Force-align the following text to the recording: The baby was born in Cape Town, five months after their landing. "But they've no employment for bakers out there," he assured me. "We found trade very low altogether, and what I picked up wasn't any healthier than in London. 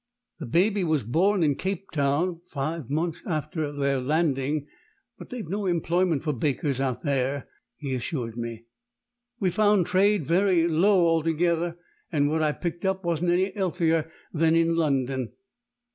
The 0.39 0.47
baby 0.47 0.83
was 0.83 1.03
born 1.03 1.43
in 1.43 1.53
Cape 1.53 1.91
Town, 1.91 2.41
five 2.47 2.89
months 2.89 3.21
after 3.27 3.71
their 3.71 4.01
landing. 4.01 4.65
"But 5.19 5.29
they've 5.29 5.47
no 5.47 5.67
employment 5.67 6.23
for 6.23 6.33
bakers 6.33 6.81
out 6.81 7.03
there," 7.03 7.47
he 7.77 7.93
assured 7.93 8.35
me. 8.35 8.65
"We 9.39 9.51
found 9.51 9.85
trade 9.85 10.25
very 10.25 10.67
low 10.67 11.05
altogether, 11.05 11.77
and 12.11 12.31
what 12.31 12.41
I 12.41 12.51
picked 12.51 12.83
up 12.83 13.03
wasn't 13.03 13.29
any 13.29 13.51
healthier 13.51 14.09
than 14.33 14.55
in 14.55 14.75
London. 14.75 15.33